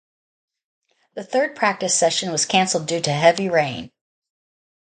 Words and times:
The 1.13 1.23
third 1.23 1.55
practice 1.55 1.93
session 1.93 2.31
was 2.31 2.47
cancelled 2.47 2.87
due 2.87 3.01
to 3.01 3.11
heavy 3.13 3.49
rain. 3.49 3.91